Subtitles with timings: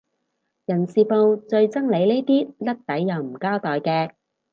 [0.65, 4.09] 人事部最憎你呢啲甩底又唔交代嘅